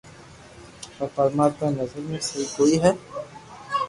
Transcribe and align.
پر 0.99 1.07
پرماتما 1.15 1.45
ري 1.69 1.75
نظر 1.79 2.01
۾ 2.15 2.19
سھي 2.27 2.41
ڪوئي 2.55 2.75
ھي 2.83 2.91